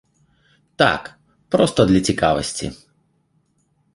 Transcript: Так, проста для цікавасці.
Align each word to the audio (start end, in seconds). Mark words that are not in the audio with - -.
Так, 0.81 1.03
проста 1.55 1.85
для 1.91 2.01
цікавасці. 2.11 2.67